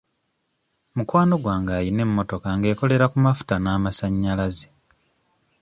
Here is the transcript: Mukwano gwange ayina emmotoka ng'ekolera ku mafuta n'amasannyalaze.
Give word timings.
Mukwano 0.95 1.35
gwange 1.43 1.71
ayina 1.79 2.01
emmotoka 2.07 2.47
ng'ekolera 2.57 3.05
ku 3.11 3.17
mafuta 3.25 3.53
n'amasannyalaze. 3.59 4.67